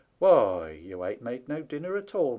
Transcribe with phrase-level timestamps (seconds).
[0.17, 2.29] Why, ye ain't made no dinner at all.